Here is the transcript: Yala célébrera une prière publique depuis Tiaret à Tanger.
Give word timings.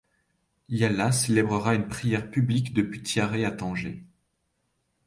Yala 0.67 1.11
célébrera 1.11 1.75
une 1.75 1.87
prière 1.87 2.31
publique 2.31 2.73
depuis 2.73 3.03
Tiaret 3.03 3.45
à 3.45 3.51
Tanger. 3.51 4.03